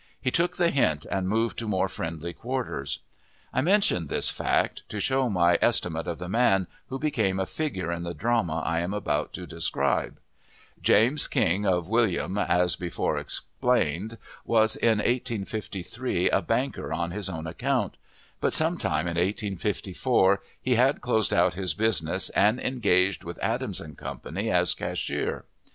He 0.19 0.31
took 0.31 0.57
the 0.57 0.71
hint 0.71 1.05
and 1.11 1.29
moved 1.29 1.59
to 1.59 1.67
more 1.67 1.87
friendly 1.87 2.33
quarters. 2.33 3.01
I 3.53 3.61
mention 3.61 4.07
this 4.07 4.31
fact, 4.31 4.81
to 4.89 4.99
show 4.99 5.29
my 5.29 5.59
estimate 5.61 6.07
of 6.07 6.17
the 6.17 6.27
man, 6.27 6.65
who 6.87 6.97
became 6.97 7.39
a 7.39 7.45
figure 7.45 7.91
in 7.91 8.01
the 8.01 8.15
drama 8.15 8.63
I 8.65 8.79
am 8.79 8.95
about 8.95 9.31
to 9.33 9.45
describe. 9.45 10.19
James 10.81 11.27
King 11.27 11.67
of 11.67 11.87
Wm., 11.87 12.39
as 12.39 12.75
before 12.75 13.19
explained, 13.19 14.17
was 14.43 14.75
in 14.75 14.97
1853 14.97 16.31
a 16.31 16.41
banker 16.41 16.91
on 16.91 17.11
his 17.11 17.29
own 17.29 17.45
account, 17.45 17.93
but 18.39 18.53
some 18.53 18.79
time 18.79 19.05
in 19.05 19.17
1854 19.17 20.41
he 20.59 20.73
had 20.73 21.01
closed 21.01 21.31
out 21.31 21.53
his 21.53 21.75
business, 21.75 22.29
and 22.31 22.59
engaged 22.59 23.23
with 23.23 23.37
Adams 23.39 23.79
& 23.89 23.97
Co. 23.97 24.19
as 24.49 24.73
cashier. 24.73 25.45